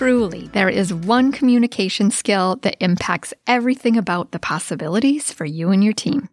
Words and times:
Truly, 0.00 0.48
there 0.54 0.70
is 0.70 0.94
one 0.94 1.30
communication 1.30 2.10
skill 2.10 2.56
that 2.62 2.82
impacts 2.82 3.34
everything 3.46 3.98
about 3.98 4.30
the 4.30 4.38
possibilities 4.38 5.30
for 5.30 5.44
you 5.44 5.72
and 5.72 5.84
your 5.84 5.92
team. 5.92 6.30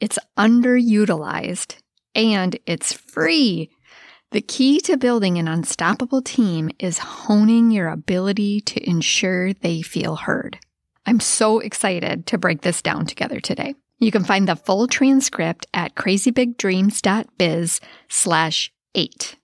It's 0.00 0.18
underutilized 0.38 1.76
and 2.14 2.58
it's 2.64 2.94
free. 2.94 3.68
The 4.30 4.40
key 4.40 4.80
to 4.80 4.96
building 4.96 5.36
an 5.36 5.48
unstoppable 5.48 6.22
team 6.22 6.70
is 6.78 6.96
honing 6.96 7.70
your 7.70 7.88
ability 7.88 8.62
to 8.62 8.88
ensure 8.88 9.52
they 9.52 9.82
feel 9.82 10.16
heard. 10.16 10.58
I'm 11.04 11.20
so 11.20 11.58
excited 11.58 12.24
to 12.28 12.38
break 12.38 12.62
this 12.62 12.80
down 12.80 13.04
together 13.04 13.38
today. 13.38 13.74
You 13.98 14.10
can 14.10 14.24
find 14.24 14.48
the 14.48 14.56
full 14.56 14.86
transcript 14.86 15.66
at 15.74 15.94
crazybigdreams.biz 15.94 17.80
slash 18.08 18.72
eight. 18.94 19.37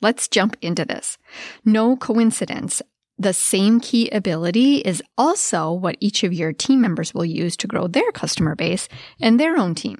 Let's 0.00 0.28
jump 0.28 0.56
into 0.62 0.84
this. 0.84 1.18
No 1.64 1.96
coincidence. 1.96 2.82
The 3.18 3.32
same 3.32 3.80
key 3.80 4.08
ability 4.10 4.76
is 4.76 5.02
also 5.16 5.72
what 5.72 5.96
each 5.98 6.22
of 6.22 6.32
your 6.32 6.52
team 6.52 6.80
members 6.80 7.12
will 7.12 7.24
use 7.24 7.56
to 7.56 7.66
grow 7.66 7.88
their 7.88 8.12
customer 8.12 8.54
base 8.54 8.88
and 9.20 9.40
their 9.40 9.56
own 9.56 9.74
team. 9.74 9.98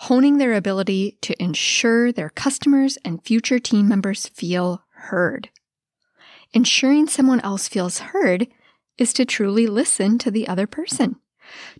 Honing 0.00 0.38
their 0.38 0.54
ability 0.54 1.18
to 1.22 1.42
ensure 1.42 2.12
their 2.12 2.30
customers 2.30 2.98
and 3.04 3.24
future 3.24 3.58
team 3.58 3.88
members 3.88 4.28
feel 4.28 4.82
heard. 4.90 5.50
Ensuring 6.52 7.08
someone 7.08 7.40
else 7.40 7.66
feels 7.66 7.98
heard 7.98 8.46
is 8.96 9.12
to 9.14 9.24
truly 9.24 9.66
listen 9.66 10.18
to 10.18 10.30
the 10.30 10.46
other 10.46 10.66
person. 10.66 11.16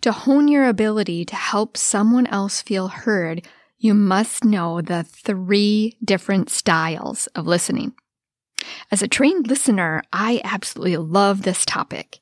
To 0.00 0.12
hone 0.12 0.48
your 0.48 0.66
ability 0.66 1.24
to 1.26 1.36
help 1.36 1.76
someone 1.76 2.26
else 2.26 2.62
feel 2.62 2.88
heard, 2.88 3.46
you 3.78 3.94
must 3.94 4.44
know 4.44 4.80
the 4.80 5.02
three 5.02 5.96
different 6.04 6.50
styles 6.50 7.26
of 7.28 7.46
listening. 7.46 7.94
As 8.90 9.02
a 9.02 9.08
trained 9.08 9.48
listener, 9.48 10.02
I 10.12 10.40
absolutely 10.44 10.96
love 10.96 11.42
this 11.42 11.64
topic. 11.64 12.20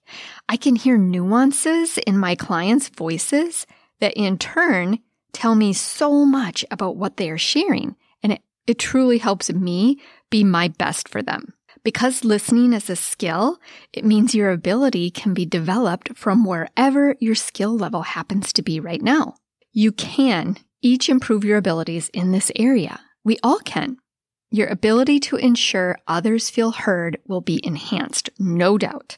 I 0.49 0.57
can 0.57 0.77
hear 0.77 0.99
nuances 0.99 1.99
in 1.99 2.19
my 2.19 2.35
clients' 2.35 2.89
voices 2.89 3.67
that 4.01 4.15
in 4.15 4.39
turn 4.39 4.99
tell 5.33 5.55
me 5.55 5.73
so 5.73 6.25
much 6.25 6.65
about 6.71 6.97
what 6.97 7.17
they 7.17 7.31
are 7.31 7.39
sharing, 7.39 7.97
and 8.23 8.33
it, 8.33 8.43
it 8.67 8.79
truly 8.79 9.19
helps 9.19 9.53
me 9.53 10.01
be 10.31 10.45
my 10.45 10.69
best 10.69 11.09
for 11.09 11.23
them. 11.23 11.55
Because 11.83 12.25
listening 12.25 12.73
is 12.73 12.89
a 12.89 12.97
skill, 12.97 13.59
it 13.93 14.05
means 14.05 14.35
your 14.35 14.51
ability 14.51 15.11
can 15.11 15.35
be 15.35 15.45
developed 15.45 16.17
from 16.17 16.45
wherever 16.45 17.15
your 17.21 17.35
skill 17.35 17.77
level 17.77 18.03
happens 18.03 18.53
to 18.55 18.63
be 18.63 18.81
right 18.81 19.03
now. 19.03 19.35
You 19.73 19.93
can 19.93 20.57
each 20.85 21.09
improve 21.09 21.45
your 21.45 21.57
abilities 21.57 22.11
in 22.11 22.31
this 22.31 22.53
area. 22.55 23.01
We 23.25 23.39
all 23.43 23.59
can. 23.61 23.97
Your 24.51 24.69
ability 24.69 25.19
to 25.21 25.37
ensure 25.37 25.99
others 26.07 26.51
feel 26.51 26.71
heard 26.73 27.19
will 27.27 27.41
be 27.41 27.59
enhanced, 27.67 28.31
no 28.39 28.79
doubt, 28.79 29.17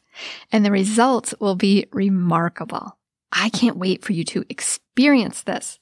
and 0.50 0.64
the 0.64 0.70
results 0.70 1.34
will 1.40 1.56
be 1.56 1.86
remarkable. 1.92 2.96
I 3.32 3.50
can't 3.50 3.76
wait 3.76 4.04
for 4.04 4.12
you 4.12 4.24
to 4.24 4.44
experience 4.48 5.42
this. 5.42 5.78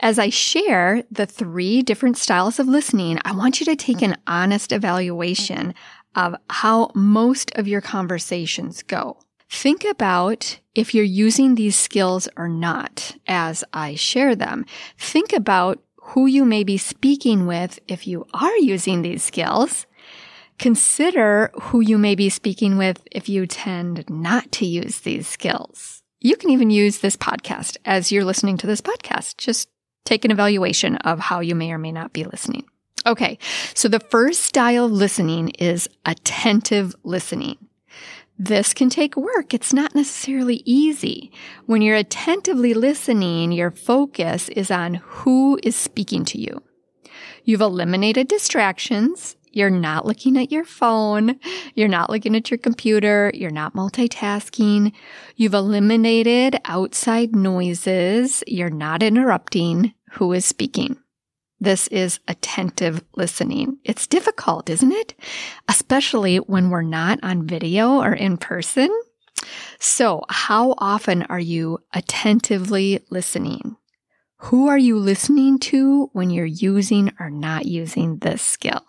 As 0.00 0.18
I 0.18 0.28
share 0.28 1.04
the 1.10 1.24
three 1.24 1.82
different 1.82 2.18
styles 2.18 2.58
of 2.58 2.66
listening, 2.66 3.18
I 3.24 3.32
want 3.32 3.60
you 3.60 3.66
to 3.66 3.76
take 3.76 4.02
an 4.02 4.16
honest 4.26 4.72
evaluation 4.72 5.72
of 6.16 6.34
how 6.50 6.90
most 6.94 7.52
of 7.52 7.68
your 7.68 7.80
conversations 7.80 8.82
go. 8.82 9.18
Think 9.52 9.84
about 9.84 10.58
if 10.74 10.94
you're 10.94 11.04
using 11.04 11.54
these 11.54 11.76
skills 11.76 12.26
or 12.38 12.48
not 12.48 13.16
as 13.28 13.62
I 13.72 13.94
share 13.94 14.34
them. 14.34 14.64
Think 14.98 15.34
about 15.34 15.78
who 15.96 16.26
you 16.26 16.46
may 16.46 16.64
be 16.64 16.78
speaking 16.78 17.46
with 17.46 17.78
if 17.86 18.06
you 18.06 18.26
are 18.32 18.56
using 18.56 19.02
these 19.02 19.22
skills. 19.22 19.86
Consider 20.58 21.52
who 21.60 21.80
you 21.80 21.98
may 21.98 22.14
be 22.14 22.30
speaking 22.30 22.78
with 22.78 23.02
if 23.12 23.28
you 23.28 23.46
tend 23.46 24.08
not 24.08 24.50
to 24.52 24.66
use 24.66 25.00
these 25.00 25.28
skills. 25.28 26.02
You 26.18 26.36
can 26.36 26.48
even 26.50 26.70
use 26.70 26.98
this 26.98 27.16
podcast 27.16 27.76
as 27.84 28.10
you're 28.10 28.24
listening 28.24 28.56
to 28.56 28.66
this 28.66 28.80
podcast. 28.80 29.36
Just 29.36 29.68
take 30.06 30.24
an 30.24 30.30
evaluation 30.30 30.96
of 30.96 31.20
how 31.20 31.40
you 31.40 31.54
may 31.54 31.70
or 31.72 31.78
may 31.78 31.92
not 31.92 32.14
be 32.14 32.24
listening. 32.24 32.64
Okay, 33.06 33.38
so 33.74 33.86
the 33.86 34.00
first 34.00 34.44
style 34.44 34.86
of 34.86 34.92
listening 34.92 35.50
is 35.50 35.88
attentive 36.06 36.96
listening. 37.04 37.58
This 38.44 38.74
can 38.74 38.90
take 38.90 39.16
work. 39.16 39.54
It's 39.54 39.72
not 39.72 39.94
necessarily 39.94 40.62
easy. 40.64 41.30
When 41.66 41.80
you're 41.80 41.94
attentively 41.94 42.74
listening, 42.74 43.52
your 43.52 43.70
focus 43.70 44.48
is 44.48 44.68
on 44.68 44.94
who 44.94 45.60
is 45.62 45.76
speaking 45.76 46.24
to 46.24 46.40
you. 46.40 46.60
You've 47.44 47.60
eliminated 47.60 48.26
distractions. 48.26 49.36
You're 49.52 49.70
not 49.70 50.06
looking 50.06 50.36
at 50.36 50.50
your 50.50 50.64
phone. 50.64 51.38
You're 51.76 51.86
not 51.86 52.10
looking 52.10 52.34
at 52.34 52.50
your 52.50 52.58
computer. 52.58 53.30
You're 53.32 53.52
not 53.52 53.76
multitasking. 53.76 54.92
You've 55.36 55.54
eliminated 55.54 56.58
outside 56.64 57.36
noises. 57.36 58.42
You're 58.48 58.70
not 58.70 59.04
interrupting 59.04 59.94
who 60.14 60.32
is 60.32 60.44
speaking. 60.44 60.96
This 61.60 61.86
is 61.86 62.18
attentive 62.26 63.04
listening. 63.14 63.78
It's 63.84 64.08
difficult, 64.08 64.68
isn't 64.68 64.90
it? 64.90 65.14
Especially 65.92 66.38
when 66.38 66.70
we're 66.70 66.80
not 66.80 67.18
on 67.22 67.46
video 67.46 68.00
or 68.00 68.14
in 68.14 68.38
person. 68.38 68.88
So, 69.78 70.22
how 70.30 70.74
often 70.78 71.24
are 71.24 71.38
you 71.38 71.80
attentively 71.92 73.00
listening? 73.10 73.76
Who 74.38 74.68
are 74.68 74.78
you 74.78 74.98
listening 74.98 75.58
to 75.58 76.08
when 76.14 76.30
you're 76.30 76.46
using 76.46 77.12
or 77.20 77.28
not 77.28 77.66
using 77.66 78.20
this 78.20 78.40
skill? 78.40 78.80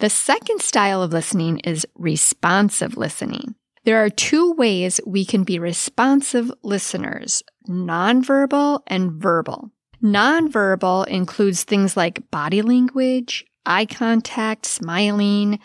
The 0.00 0.10
second 0.10 0.60
style 0.60 1.00
of 1.00 1.12
listening 1.12 1.60
is 1.60 1.86
responsive 1.94 2.96
listening. 2.96 3.54
There 3.84 4.04
are 4.04 4.10
two 4.10 4.50
ways 4.54 5.00
we 5.06 5.24
can 5.24 5.44
be 5.44 5.60
responsive 5.60 6.50
listeners 6.64 7.40
nonverbal 7.68 8.80
and 8.88 9.12
verbal. 9.12 9.70
Nonverbal 10.02 11.06
includes 11.06 11.62
things 11.62 11.96
like 11.96 12.28
body 12.32 12.62
language, 12.62 13.44
eye 13.64 13.86
contact, 13.86 14.66
smiling, 14.66 15.60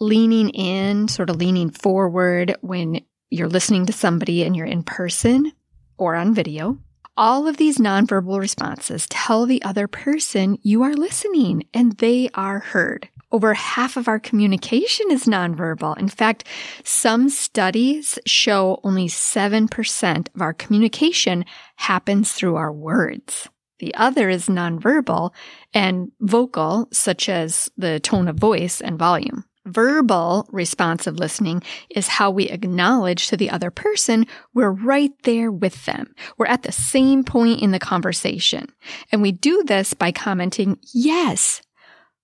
leaning 0.00 0.50
in, 0.50 1.08
sort 1.08 1.30
of 1.30 1.36
leaning 1.36 1.70
forward 1.70 2.56
when 2.60 3.00
you're 3.30 3.48
listening 3.48 3.86
to 3.86 3.92
somebody 3.92 4.44
and 4.44 4.56
you're 4.56 4.66
in 4.66 4.82
person 4.82 5.52
or 5.96 6.14
on 6.14 6.34
video. 6.34 6.78
All 7.16 7.48
of 7.48 7.56
these 7.56 7.78
nonverbal 7.78 8.38
responses 8.38 9.06
tell 9.08 9.44
the 9.44 9.62
other 9.62 9.88
person 9.88 10.56
you 10.62 10.82
are 10.82 10.94
listening 10.94 11.64
and 11.74 11.92
they 11.98 12.28
are 12.34 12.60
heard. 12.60 13.08
Over 13.30 13.54
half 13.54 13.96
of 13.96 14.08
our 14.08 14.20
communication 14.20 15.10
is 15.10 15.24
nonverbal. 15.24 15.98
In 15.98 16.08
fact, 16.08 16.44
some 16.84 17.28
studies 17.28 18.18
show 18.24 18.80
only 18.84 19.08
7% 19.08 20.28
of 20.34 20.40
our 20.40 20.54
communication 20.54 21.44
happens 21.76 22.32
through 22.32 22.56
our 22.56 22.72
words. 22.72 23.48
The 23.80 23.94
other 23.94 24.28
is 24.28 24.46
nonverbal 24.46 25.32
and 25.74 26.10
vocal, 26.20 26.88
such 26.92 27.28
as 27.28 27.68
the 27.76 28.00
tone 28.00 28.28
of 28.28 28.36
voice 28.36 28.80
and 28.80 28.98
volume. 28.98 29.44
Verbal 29.68 30.48
responsive 30.50 31.18
listening 31.18 31.62
is 31.90 32.08
how 32.08 32.30
we 32.30 32.48
acknowledge 32.48 33.28
to 33.28 33.36
the 33.36 33.50
other 33.50 33.70
person 33.70 34.26
we're 34.54 34.70
right 34.70 35.12
there 35.24 35.50
with 35.50 35.84
them. 35.84 36.14
We're 36.38 36.46
at 36.46 36.62
the 36.62 36.72
same 36.72 37.22
point 37.22 37.60
in 37.60 37.70
the 37.70 37.78
conversation. 37.78 38.68
And 39.12 39.20
we 39.20 39.32
do 39.32 39.62
this 39.64 39.94
by 39.94 40.10
commenting, 40.12 40.78
yes, 40.94 41.60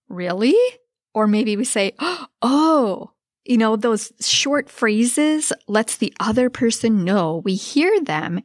really? 0.08 0.56
Or 1.12 1.26
maybe 1.26 1.56
we 1.56 1.64
say, 1.64 1.92
oh, 2.42 3.10
you 3.44 3.58
know, 3.58 3.76
those 3.76 4.12
short 4.20 4.70
phrases 4.70 5.52
lets 5.68 5.96
the 5.96 6.14
other 6.18 6.48
person 6.48 7.04
know 7.04 7.42
we 7.44 7.54
hear 7.54 8.00
them 8.00 8.40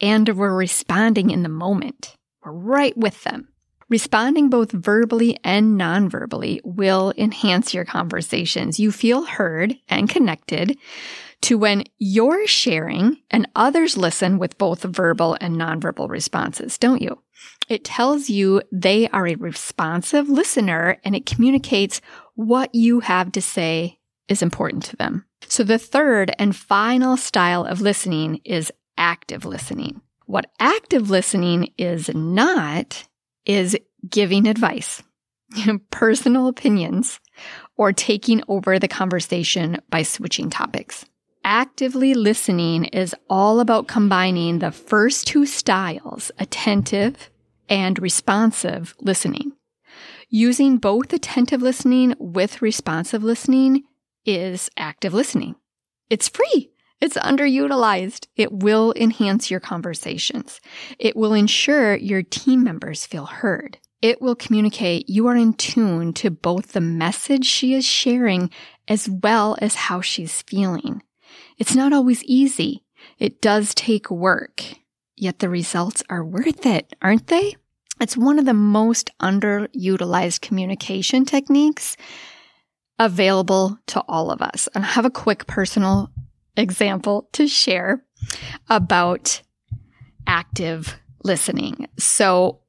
and 0.00 0.28
we're 0.28 0.54
responding 0.54 1.30
in 1.30 1.42
the 1.42 1.48
moment. 1.48 2.16
We're 2.44 2.52
right 2.52 2.96
with 2.96 3.22
them. 3.24 3.48
Responding 3.92 4.48
both 4.48 4.72
verbally 4.72 5.38
and 5.44 5.76
non-verbally 5.76 6.62
will 6.64 7.12
enhance 7.18 7.74
your 7.74 7.84
conversations. 7.84 8.80
You 8.80 8.90
feel 8.90 9.26
heard 9.26 9.76
and 9.86 10.08
connected 10.08 10.78
to 11.42 11.58
when 11.58 11.84
you're 11.98 12.46
sharing 12.46 13.18
and 13.30 13.46
others 13.54 13.98
listen 13.98 14.38
with 14.38 14.56
both 14.56 14.82
verbal 14.82 15.36
and 15.42 15.56
nonverbal 15.56 16.08
responses, 16.08 16.78
don't 16.78 17.02
you? 17.02 17.18
It 17.68 17.84
tells 17.84 18.30
you 18.30 18.62
they 18.72 19.10
are 19.10 19.26
a 19.26 19.34
responsive 19.34 20.26
listener 20.26 20.96
and 21.04 21.14
it 21.14 21.26
communicates 21.26 22.00
what 22.34 22.74
you 22.74 23.00
have 23.00 23.30
to 23.32 23.42
say 23.42 23.98
is 24.26 24.40
important 24.40 24.84
to 24.84 24.96
them. 24.96 25.26
So 25.48 25.64
the 25.64 25.78
third 25.78 26.34
and 26.38 26.56
final 26.56 27.18
style 27.18 27.66
of 27.66 27.82
listening 27.82 28.40
is 28.46 28.72
active 28.96 29.44
listening. 29.44 30.00
What 30.24 30.50
active 30.58 31.10
listening 31.10 31.74
is 31.76 32.08
not 32.14 33.06
is 33.46 33.76
giving 34.08 34.46
advice, 34.46 35.02
personal 35.90 36.48
opinions, 36.48 37.20
or 37.76 37.92
taking 37.92 38.42
over 38.48 38.78
the 38.78 38.88
conversation 38.88 39.80
by 39.90 40.02
switching 40.02 40.50
topics. 40.50 41.04
Actively 41.44 42.14
listening 42.14 42.84
is 42.86 43.14
all 43.28 43.58
about 43.58 43.88
combining 43.88 44.60
the 44.60 44.70
first 44.70 45.26
two 45.26 45.44
styles, 45.44 46.30
attentive 46.38 47.30
and 47.68 47.98
responsive 47.98 48.94
listening. 49.00 49.52
Using 50.28 50.78
both 50.78 51.12
attentive 51.12 51.60
listening 51.60 52.14
with 52.18 52.62
responsive 52.62 53.22
listening 53.24 53.84
is 54.24 54.70
active 54.76 55.12
listening. 55.12 55.56
It's 56.08 56.28
free. 56.28 56.71
It's 57.02 57.16
underutilized. 57.16 58.28
It 58.36 58.52
will 58.52 58.94
enhance 58.94 59.50
your 59.50 59.58
conversations. 59.58 60.60
It 61.00 61.16
will 61.16 61.34
ensure 61.34 61.96
your 61.96 62.22
team 62.22 62.62
members 62.62 63.04
feel 63.06 63.26
heard. 63.26 63.78
It 64.00 64.22
will 64.22 64.36
communicate 64.36 65.08
you 65.08 65.26
are 65.26 65.34
in 65.34 65.54
tune 65.54 66.12
to 66.14 66.30
both 66.30 66.68
the 66.68 66.80
message 66.80 67.44
she 67.44 67.74
is 67.74 67.84
sharing 67.84 68.50
as 68.86 69.08
well 69.08 69.56
as 69.60 69.74
how 69.74 70.00
she's 70.00 70.42
feeling. 70.42 71.02
It's 71.58 71.74
not 71.74 71.92
always 71.92 72.22
easy. 72.22 72.84
It 73.18 73.42
does 73.42 73.74
take 73.74 74.08
work, 74.08 74.62
yet 75.16 75.40
the 75.40 75.48
results 75.48 76.04
are 76.08 76.24
worth 76.24 76.64
it, 76.66 76.94
aren't 77.02 77.26
they? 77.26 77.56
It's 78.00 78.16
one 78.16 78.38
of 78.38 78.44
the 78.44 78.54
most 78.54 79.10
underutilized 79.20 80.40
communication 80.40 81.24
techniques 81.24 81.96
available 83.00 83.76
to 83.88 84.00
all 84.02 84.30
of 84.30 84.40
us. 84.40 84.68
And 84.72 84.84
I 84.84 84.88
have 84.88 85.04
a 85.04 85.10
quick 85.10 85.48
personal 85.48 86.12
example 86.56 87.28
to 87.32 87.48
share 87.48 88.04
about 88.68 89.42
active 90.26 90.94
listening. 91.24 91.88
So 91.98 92.60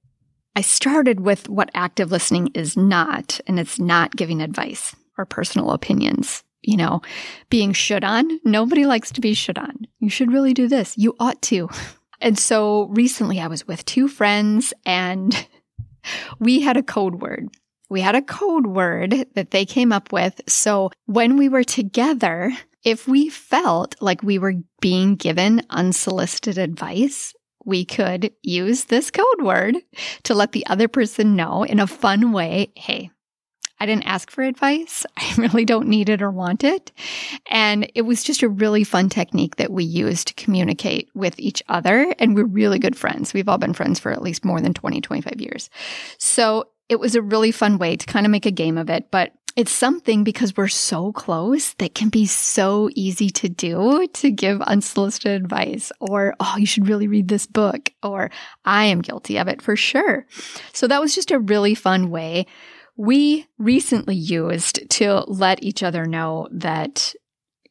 I 0.56 0.62
started 0.62 1.20
with 1.20 1.50
what 1.50 1.72
active 1.74 2.12
listening 2.12 2.50
is 2.54 2.78
not, 2.78 3.40
and 3.48 3.60
it's 3.60 3.80
not 3.80 4.16
giving 4.16 4.42
advice 4.42 4.96
or 5.18 5.26
personal 5.26 5.72
opinions. 5.72 6.44
You 6.62 6.78
know, 6.78 7.02
being 7.50 7.74
should 7.74 8.06
on. 8.06 8.40
Nobody 8.46 8.86
likes 8.86 9.12
to 9.12 9.22
be 9.22 9.34
should 9.34 9.58
on. 9.58 9.86
You 10.00 10.10
should 10.10 10.32
really 10.32 10.54
do 10.54 10.70
this. 10.70 10.98
You 10.98 11.14
ought 11.20 11.42
to. 11.44 11.70
And 12.24 12.40
so 12.40 12.84
recently 12.84 13.42
I 13.42 13.48
was 13.48 13.68
with 13.68 13.84
two 13.84 14.08
friends 14.08 14.74
and 14.86 15.46
we 16.40 16.62
had 16.62 16.78
a 16.78 16.84
code 16.84 17.16
word. 17.16 17.50
We 17.90 18.00
had 18.00 18.16
a 18.16 18.22
code 18.22 18.66
word 18.66 19.28
that 19.36 19.52
they 19.52 19.66
came 19.66 19.92
up 19.92 20.14
with. 20.14 20.40
So 20.48 20.90
when 21.06 21.36
we 21.36 21.50
were 21.50 21.66
together, 21.66 22.54
if 22.84 23.08
we 23.08 23.30
felt 23.30 23.96
like 24.02 24.24
we 24.24 24.38
were 24.38 24.56
being 24.82 25.16
given 25.16 25.62
unsolicited 25.70 26.58
advice, 26.58 27.34
we 27.66 27.86
could 27.86 28.32
use 28.42 28.86
this 28.86 29.10
code 29.10 29.42
word 29.42 29.78
to 30.24 30.34
let 30.34 30.52
the 30.52 30.66
other 30.68 30.88
person 30.88 31.36
know 31.36 31.64
in 31.64 31.80
a 31.80 31.88
fun 31.88 32.32
way 32.34 32.74
hey, 32.76 33.10
I 33.80 33.86
didn't 33.86 34.08
ask 34.08 34.32
for 34.32 34.44
advice. 34.44 35.06
I 35.18 35.34
really 35.38 35.66
don't 35.66 35.90
need 35.90 36.08
it 36.08 36.22
or 36.22 36.32
want 36.32 36.64
it. 36.64 36.94
And 37.48 37.92
it 37.96 38.04
was 38.04 38.24
just 38.24 38.42
a 38.42 38.48
really 38.48 38.86
fun 38.86 39.10
technique 39.10 39.58
that 39.58 39.72
we 39.72 39.84
used 39.84 40.30
to 40.30 40.34
communicate 40.36 41.10
with 41.14 41.38
each 41.38 41.62
other. 41.68 42.16
And 42.18 42.34
we're 42.34 42.46
really 42.46 42.80
good 42.80 42.96
friends. 42.96 43.34
We've 43.34 43.50
all 43.50 43.58
been 43.58 43.74
friends 43.74 44.00
for 44.00 44.14
at 44.14 44.22
least 44.22 44.46
more 44.46 44.62
than 44.62 44.74
20, 44.74 45.02
25 45.02 45.42
years. 45.42 45.70
So 46.18 46.70
it 46.88 47.00
was 47.00 47.16
a 47.16 47.22
really 47.22 47.52
fun 47.52 47.78
way 47.78 47.98
to 47.98 48.06
kind 48.06 48.26
of 48.26 48.32
make 48.32 48.46
a 48.46 48.52
game 48.52 48.78
of 48.78 48.90
it. 48.90 49.12
But 49.12 49.34
it's 49.56 49.72
something 49.72 50.24
because 50.24 50.58
we're 50.58 50.68
so 50.68 51.12
close 51.12 51.74
that 51.76 51.96
can 51.96 52.10
be 52.10 52.26
so 52.26 52.90
easy 52.96 53.30
to 53.30 53.50
do 53.50 54.08
to 54.14 54.32
give 54.32 54.62
unsolicited 54.62 55.42
advice 55.42 55.92
or, 56.00 56.36
oh, 56.40 56.56
you 56.58 56.66
should 56.66 56.88
really 56.88 57.08
read 57.08 57.28
this 57.28 57.46
book, 57.46 57.92
or 58.02 58.32
I 58.66 58.86
am 58.86 59.02
guilty 59.02 59.38
of 59.38 59.48
it 59.48 59.62
for 59.62 59.76
sure. 59.76 60.26
So 60.74 60.88
that 60.88 61.02
was 61.02 61.14
just 61.16 61.32
a 61.32 61.40
really 61.40 61.76
fun 61.76 62.10
way 62.10 62.48
we 62.96 63.48
recently 63.58 64.16
used 64.16 64.90
to 64.90 65.24
let 65.28 65.64
each 65.64 65.84
other 65.84 66.06
know 66.06 66.48
that 66.52 67.14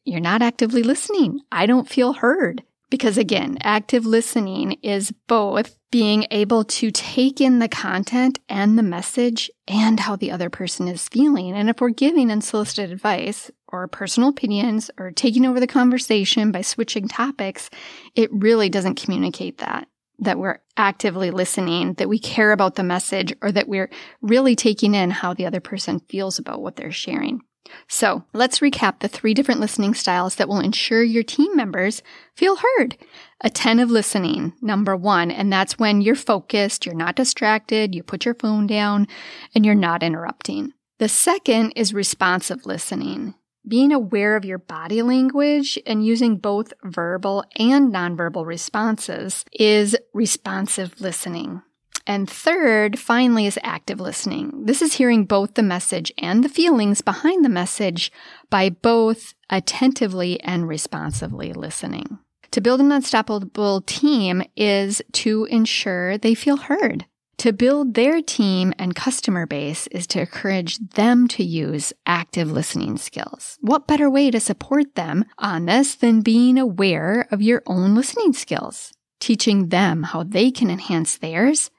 you're 0.03 0.19
not 0.19 0.41
actively 0.41 0.83
listening. 0.83 1.39
I 1.51 1.65
don't 1.65 1.89
feel 1.89 2.13
heard. 2.13 2.63
Because 2.93 3.17
again, 3.17 3.57
active 3.63 4.05
listening 4.05 4.73
is 4.83 5.11
both 5.25 5.75
being 5.89 6.27
able 6.29 6.63
to 6.65 6.91
take 6.91 7.41
in 7.41 7.57
the 7.57 7.67
content 7.67 8.37
and 8.47 8.77
the 8.77 8.83
message 8.83 9.49
and 9.67 9.99
how 9.99 10.15
the 10.15 10.29
other 10.29 10.51
person 10.51 10.87
is 10.87 11.07
feeling. 11.07 11.55
And 11.55 11.71
if 11.71 11.81
we're 11.81 11.89
giving 11.89 12.29
unsolicited 12.29 12.91
advice 12.91 13.49
or 13.67 13.87
personal 13.87 14.29
opinions 14.29 14.91
or 14.99 15.09
taking 15.09 15.43
over 15.43 15.59
the 15.59 15.65
conversation 15.65 16.51
by 16.51 16.61
switching 16.61 17.07
topics, 17.07 17.71
it 18.13 18.29
really 18.31 18.69
doesn't 18.69 19.01
communicate 19.01 19.57
that 19.57 19.87
that 20.19 20.37
we're 20.37 20.59
actively 20.77 21.31
listening, 21.31 21.95
that 21.95 22.07
we 22.07 22.19
care 22.19 22.51
about 22.51 22.75
the 22.75 22.83
message, 22.83 23.33
or 23.41 23.51
that 23.51 23.67
we're 23.67 23.89
really 24.21 24.55
taking 24.55 24.93
in 24.93 25.09
how 25.09 25.33
the 25.33 25.47
other 25.47 25.59
person 25.59 25.99
feels 25.99 26.37
about 26.37 26.61
what 26.61 26.75
they're 26.75 26.91
sharing. 26.91 27.41
So 27.87 28.23
let's 28.33 28.59
recap 28.59 28.99
the 28.99 29.07
three 29.07 29.33
different 29.33 29.59
listening 29.59 29.93
styles 29.93 30.35
that 30.35 30.47
will 30.47 30.59
ensure 30.59 31.03
your 31.03 31.23
team 31.23 31.55
members 31.55 32.01
feel 32.35 32.57
heard. 32.57 32.97
Attentive 33.41 33.89
listening, 33.89 34.53
number 34.61 34.95
one, 34.95 35.31
and 35.31 35.51
that's 35.51 35.79
when 35.79 36.01
you're 36.01 36.15
focused, 36.15 36.85
you're 36.85 36.95
not 36.95 37.15
distracted, 37.15 37.95
you 37.95 38.03
put 38.03 38.25
your 38.25 38.35
phone 38.35 38.67
down, 38.67 39.07
and 39.55 39.65
you're 39.65 39.75
not 39.75 40.03
interrupting. 40.03 40.73
The 40.99 41.09
second 41.09 41.71
is 41.75 41.93
responsive 41.93 42.65
listening 42.65 43.35
being 43.67 43.93
aware 43.93 44.35
of 44.35 44.45
your 44.45 44.57
body 44.57 45.01
language 45.01 45.79
and 45.85 46.05
using 46.05 46.37
both 46.37 46.73
verbal 46.83 47.43
and 47.57 47.93
nonverbal 47.93 48.45
responses 48.45 49.45
is 49.53 49.95
responsive 50.13 50.99
listening. 50.99 51.61
And 52.05 52.29
third, 52.29 52.99
finally, 52.99 53.45
is 53.45 53.57
active 53.63 53.99
listening. 53.99 54.65
This 54.65 54.81
is 54.81 54.95
hearing 54.95 55.25
both 55.25 55.53
the 55.53 55.63
message 55.63 56.11
and 56.17 56.43
the 56.43 56.49
feelings 56.49 57.01
behind 57.01 57.45
the 57.45 57.49
message 57.49 58.11
by 58.49 58.69
both 58.69 59.33
attentively 59.49 60.39
and 60.41 60.67
responsively 60.67 61.53
listening. 61.53 62.19
To 62.51 62.61
build 62.61 62.81
an 62.81 62.91
unstoppable 62.91 63.81
team 63.81 64.43
is 64.55 65.01
to 65.13 65.45
ensure 65.45 66.17
they 66.17 66.35
feel 66.35 66.57
heard. 66.57 67.05
To 67.37 67.51
build 67.51 67.95
their 67.95 68.21
team 68.21 68.73
and 68.77 68.95
customer 68.95 69.45
base 69.45 69.87
is 69.87 70.05
to 70.07 70.21
encourage 70.21 70.77
them 70.77 71.27
to 71.29 71.43
use 71.43 71.91
active 72.05 72.51
listening 72.51 72.97
skills. 72.97 73.57
What 73.61 73.87
better 73.87 74.09
way 74.09 74.29
to 74.29 74.39
support 74.39 74.95
them 74.95 75.25
on 75.39 75.65
this 75.65 75.95
than 75.95 76.21
being 76.21 76.57
aware 76.57 77.27
of 77.31 77.41
your 77.41 77.63
own 77.65 77.95
listening 77.95 78.33
skills, 78.33 78.93
teaching 79.19 79.69
them 79.69 80.03
how 80.03 80.23
they 80.23 80.51
can 80.51 80.69
enhance 80.69 81.17
theirs, 81.17 81.71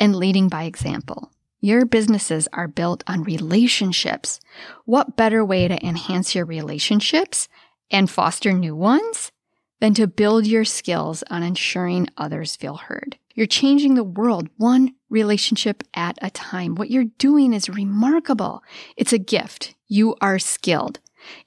and 0.00 0.16
leading 0.16 0.48
by 0.48 0.64
example? 0.64 1.30
Your 1.60 1.84
businesses 1.84 2.48
are 2.54 2.66
built 2.66 3.04
on 3.06 3.22
relationships. 3.22 4.40
What 4.86 5.16
better 5.16 5.44
way 5.44 5.68
to 5.68 5.86
enhance 5.86 6.34
your 6.34 6.46
relationships 6.46 7.48
and 7.90 8.10
foster 8.10 8.52
new 8.52 8.74
ones 8.74 9.30
than 9.78 9.92
to 9.94 10.06
build 10.06 10.46
your 10.46 10.64
skills 10.64 11.22
on 11.30 11.42
ensuring 11.42 12.08
others 12.16 12.56
feel 12.56 12.76
heard? 12.76 13.18
You're 13.34 13.46
changing 13.46 13.94
the 13.94 14.04
world 14.04 14.48
one 14.56 14.94
relationship 15.10 15.84
at 15.92 16.18
a 16.22 16.30
time. 16.30 16.74
What 16.74 16.90
you're 16.90 17.04
doing 17.18 17.52
is 17.52 17.68
remarkable. 17.68 18.62
It's 18.96 19.12
a 19.12 19.18
gift. 19.18 19.74
You 19.86 20.16
are 20.20 20.38
skilled. 20.38 20.98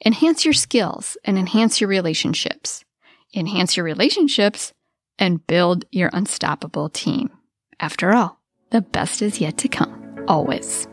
Enhance 0.05 0.45
your 0.45 0.53
skills 0.53 1.17
and 1.23 1.37
enhance 1.37 1.81
your 1.81 1.87
relationships. 1.87 2.85
Enhance 3.35 3.75
your 3.75 3.83
relationships 3.83 4.73
and 5.17 5.45
build 5.47 5.85
your 5.91 6.11
unstoppable 6.13 6.89
team. 6.89 7.31
After 7.79 8.13
all, 8.13 8.39
the 8.73 8.81
best 8.81 9.21
is 9.21 9.39
yet 9.39 9.55
to 9.59 9.67
come, 9.67 10.25
always. 10.27 10.87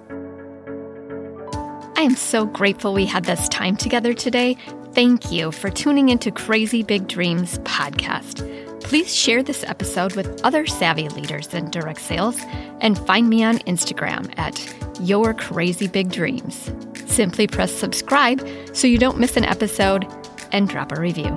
I 1.96 2.02
am 2.02 2.14
so 2.14 2.44
grateful 2.44 2.92
we 2.92 3.06
had 3.06 3.24
this 3.24 3.48
time 3.48 3.74
together 3.76 4.12
today. 4.12 4.58
Thank 4.92 5.32
you 5.32 5.50
for 5.50 5.70
tuning 5.70 6.10
into 6.10 6.30
Crazy 6.30 6.82
Big 6.82 7.08
Dreams 7.08 7.58
podcast. 7.60 8.46
Please 8.82 9.14
share 9.14 9.42
this 9.42 9.64
episode 9.64 10.14
with 10.14 10.42
other 10.44 10.66
savvy 10.66 11.08
leaders 11.08 11.54
in 11.54 11.70
direct 11.70 12.00
sales 12.00 12.38
and 12.80 12.98
find 12.98 13.30
me 13.30 13.42
on 13.42 13.58
Instagram 13.60 14.38
at 14.38 14.60
Your 15.00 15.32
Crazy 15.32 15.88
Big 15.88 16.12
Dreams. 16.12 16.70
Simply 17.06 17.46
press 17.46 17.72
subscribe 17.72 18.46
so 18.74 18.86
you 18.86 18.98
don't 18.98 19.18
miss 19.18 19.38
an 19.38 19.44
episode 19.44 20.06
and 20.52 20.68
drop 20.68 20.92
a 20.92 21.00
review. 21.00 21.34